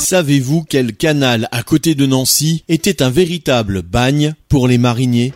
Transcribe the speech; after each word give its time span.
Savez-vous 0.00 0.64
quel 0.66 0.94
canal 0.94 1.46
à 1.52 1.62
côté 1.62 1.94
de 1.94 2.06
Nancy 2.06 2.64
était 2.68 3.02
un 3.02 3.10
véritable 3.10 3.82
bagne 3.82 4.34
pour 4.48 4.66
les 4.66 4.78
mariniers? 4.78 5.32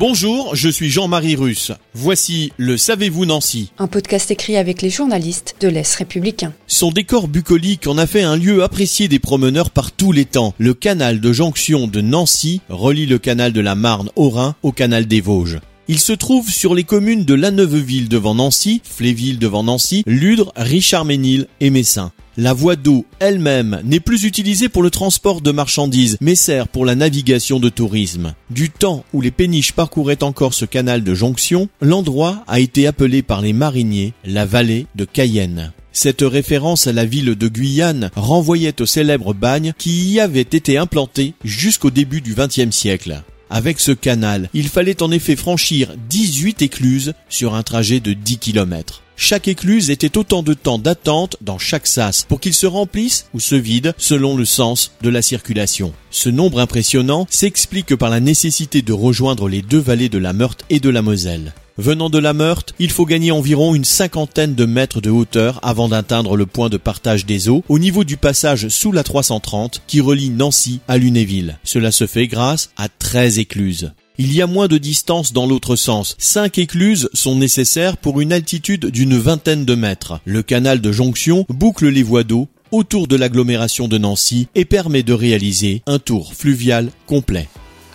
Bonjour, 0.00 0.56
je 0.56 0.70
suis 0.70 0.88
Jean-Marie 0.88 1.36
Russe. 1.36 1.72
Voici 1.92 2.50
le 2.56 2.78
Savez-vous 2.78 3.26
Nancy 3.26 3.72
Un 3.78 3.88
podcast 3.88 4.30
écrit 4.30 4.56
avec 4.56 4.80
les 4.80 4.88
journalistes 4.88 5.56
de 5.60 5.68
l'Est 5.68 5.94
républicain. 5.96 6.54
Son 6.66 6.90
décor 6.90 7.28
bucolique 7.28 7.86
en 7.86 7.98
a 7.98 8.06
fait 8.06 8.22
un 8.22 8.36
lieu 8.36 8.62
apprécié 8.62 9.06
des 9.06 9.18
promeneurs 9.18 9.70
par 9.70 9.92
tous 9.92 10.12
les 10.12 10.24
temps. 10.24 10.54
Le 10.58 10.72
canal 10.72 11.20
de 11.20 11.32
jonction 11.32 11.88
de 11.88 12.00
Nancy 12.00 12.62
relie 12.70 13.06
le 13.06 13.18
canal 13.18 13.52
de 13.52 13.60
la 13.60 13.74
Marne 13.74 14.10
au 14.16 14.30
Rhin 14.30 14.56
au 14.62 14.72
canal 14.72 15.06
des 15.06 15.20
Vosges. 15.20 15.58
Il 15.88 16.00
se 16.00 16.12
trouve 16.12 16.50
sur 16.50 16.74
les 16.74 16.82
communes 16.82 17.24
de 17.24 17.34
La 17.34 17.52
Neuveville 17.52 18.08
devant 18.08 18.34
Nancy, 18.34 18.80
Fléville 18.82 19.38
devant 19.38 19.62
Nancy, 19.62 20.02
Ludre, 20.04 20.52
Richard-Ménil 20.56 21.46
et 21.60 21.70
Messin. 21.70 22.10
La 22.36 22.52
voie 22.52 22.74
d'eau 22.74 23.06
elle-même 23.20 23.80
n'est 23.84 24.00
plus 24.00 24.24
utilisée 24.24 24.68
pour 24.68 24.82
le 24.82 24.90
transport 24.90 25.40
de 25.40 25.52
marchandises, 25.52 26.18
mais 26.20 26.34
sert 26.34 26.66
pour 26.66 26.84
la 26.84 26.96
navigation 26.96 27.60
de 27.60 27.68
tourisme. 27.68 28.34
Du 28.50 28.68
temps 28.68 29.04
où 29.12 29.20
les 29.20 29.30
péniches 29.30 29.72
parcouraient 29.72 30.24
encore 30.24 30.54
ce 30.54 30.64
canal 30.64 31.04
de 31.04 31.14
jonction, 31.14 31.68
l'endroit 31.80 32.42
a 32.48 32.58
été 32.58 32.88
appelé 32.88 33.22
par 33.22 33.40
les 33.40 33.52
mariniers 33.52 34.12
la 34.24 34.44
vallée 34.44 34.86
de 34.96 35.04
Cayenne. 35.04 35.72
Cette 35.92 36.22
référence 36.22 36.88
à 36.88 36.92
la 36.92 37.04
ville 37.04 37.36
de 37.36 37.48
Guyane 37.48 38.10
renvoyait 38.16 38.82
au 38.82 38.86
célèbre 38.86 39.34
bagne 39.34 39.72
qui 39.78 40.10
y 40.10 40.20
avait 40.20 40.40
été 40.40 40.76
implanté 40.78 41.34
jusqu'au 41.44 41.90
début 41.90 42.20
du 42.20 42.34
XXe 42.34 42.74
siècle. 42.74 43.22
Avec 43.50 43.78
ce 43.78 43.92
canal, 43.92 44.50
il 44.54 44.68
fallait 44.68 45.02
en 45.02 45.10
effet 45.10 45.36
franchir 45.36 45.94
18 46.08 46.62
écluses 46.62 47.14
sur 47.28 47.54
un 47.54 47.62
trajet 47.62 48.00
de 48.00 48.12
10 48.12 48.38
km. 48.38 49.02
Chaque 49.16 49.48
écluse 49.48 49.90
était 49.90 50.18
autant 50.18 50.42
de 50.42 50.52
temps 50.52 50.78
d'attente 50.78 51.36
dans 51.40 51.58
chaque 51.58 51.86
sas 51.86 52.26
pour 52.28 52.38
qu'il 52.38 52.52
se 52.52 52.66
remplisse 52.66 53.26
ou 53.32 53.40
se 53.40 53.54
vide 53.54 53.94
selon 53.96 54.36
le 54.36 54.44
sens 54.44 54.92
de 55.00 55.08
la 55.08 55.22
circulation. 55.22 55.94
Ce 56.10 56.28
nombre 56.28 56.60
impressionnant 56.60 57.26
s'explique 57.30 57.96
par 57.96 58.10
la 58.10 58.20
nécessité 58.20 58.82
de 58.82 58.92
rejoindre 58.92 59.48
les 59.48 59.62
deux 59.62 59.78
vallées 59.78 60.10
de 60.10 60.18
la 60.18 60.34
Meurthe 60.34 60.64
et 60.68 60.80
de 60.80 60.90
la 60.90 61.00
Moselle. 61.00 61.54
Venant 61.78 62.08
de 62.08 62.18
la 62.18 62.32
Meurthe, 62.32 62.72
il 62.78 62.90
faut 62.90 63.04
gagner 63.04 63.32
environ 63.32 63.74
une 63.74 63.84
cinquantaine 63.84 64.54
de 64.54 64.64
mètres 64.64 65.02
de 65.02 65.10
hauteur 65.10 65.60
avant 65.62 65.88
d'atteindre 65.88 66.34
le 66.34 66.46
point 66.46 66.70
de 66.70 66.78
partage 66.78 67.26
des 67.26 67.50
eaux 67.50 67.62
au 67.68 67.78
niveau 67.78 68.02
du 68.02 68.16
passage 68.16 68.68
sous 68.68 68.92
la 68.92 69.02
330 69.02 69.82
qui 69.86 70.00
relie 70.00 70.30
Nancy 70.30 70.80
à 70.88 70.96
Lunéville. 70.96 71.58
Cela 71.64 71.92
se 71.92 72.06
fait 72.06 72.28
grâce 72.28 72.70
à 72.78 72.88
13 72.88 73.38
écluses. 73.38 73.92
Il 74.16 74.34
y 74.34 74.40
a 74.40 74.46
moins 74.46 74.68
de 74.68 74.78
distance 74.78 75.34
dans 75.34 75.46
l'autre 75.46 75.76
sens. 75.76 76.16
Cinq 76.18 76.56
écluses 76.56 77.10
sont 77.12 77.36
nécessaires 77.36 77.98
pour 77.98 78.22
une 78.22 78.32
altitude 78.32 78.86
d'une 78.86 79.18
vingtaine 79.18 79.66
de 79.66 79.74
mètres. 79.74 80.20
Le 80.24 80.42
canal 80.42 80.80
de 80.80 80.92
jonction 80.92 81.44
boucle 81.50 81.88
les 81.88 82.02
voies 82.02 82.24
d'eau 82.24 82.48
autour 82.70 83.06
de 83.06 83.16
l'agglomération 83.16 83.86
de 83.86 83.98
Nancy 83.98 84.48
et 84.54 84.64
permet 84.64 85.02
de 85.02 85.12
réaliser 85.12 85.82
un 85.86 85.98
tour 85.98 86.32
fluvial 86.32 86.88
complet. 87.06 87.48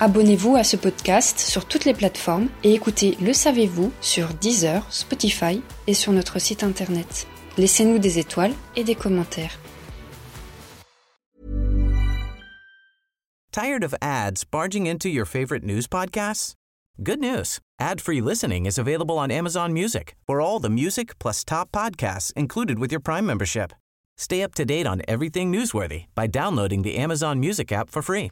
Abonnez-vous 0.03 0.55
à 0.55 0.63
ce 0.63 0.77
podcast 0.77 1.37
sur 1.37 1.65
toutes 1.65 1.85
les 1.85 1.93
plateformes 1.93 2.47
et 2.63 2.73
écoutez 2.73 3.15
Le 3.21 3.33
Savez-vous 3.33 3.91
sur 4.01 4.29
Deezer, 4.33 4.83
Spotify 4.91 5.61
et 5.85 5.93
sur 5.93 6.11
notre 6.11 6.39
site 6.39 6.63
internet. 6.63 7.27
Laissez-nous 7.59 7.99
des 7.99 8.17
étoiles 8.17 8.53
et 8.75 8.83
des 8.83 8.95
commentaires. 8.95 9.59
Tired 13.51 13.83
of 13.83 13.93
ads 14.01 14.43
barging 14.43 14.87
into 14.87 15.07
your 15.07 15.27
favorite 15.27 15.63
news 15.63 15.85
podcasts? 15.87 16.55
Good 17.03 17.19
news. 17.19 17.59
Ad-free 17.79 18.21
listening 18.21 18.65
is 18.65 18.79
available 18.79 19.19
on 19.19 19.29
Amazon 19.29 19.71
Music 19.71 20.15
for 20.25 20.41
all 20.41 20.59
the 20.59 20.67
music 20.67 21.19
plus 21.19 21.43
top 21.43 21.71
podcasts 21.71 22.33
included 22.35 22.79
with 22.79 22.91
your 22.91 23.01
Prime 23.01 23.27
membership. 23.27 23.71
Stay 24.17 24.41
up 24.41 24.55
to 24.55 24.65
date 24.65 24.87
on 24.87 25.03
everything 25.07 25.51
newsworthy 25.51 26.05
by 26.15 26.25
downloading 26.25 26.81
the 26.81 26.97
Amazon 26.97 27.39
Music 27.39 27.71
app 27.71 27.91
for 27.91 28.01
free 28.01 28.31